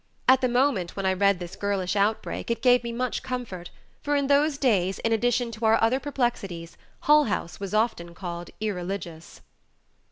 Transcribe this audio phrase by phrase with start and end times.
[0.27, 3.69] At the moment when I read this girlish outbreak it gave me much comfort,
[4.01, 8.49] for in those days in addition to our other perplexities Hull House was often called
[8.59, 9.41] irreligious.